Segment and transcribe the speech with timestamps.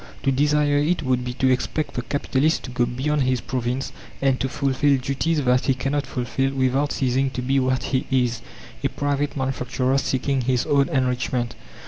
[0.23, 4.39] To desire it would be to expect the capitalist to go beyond his province and
[4.39, 8.41] to fulfil duties that he cannot fulfil without ceasing to be what he is
[8.83, 11.53] a private manufacturer seeking his own enrichment.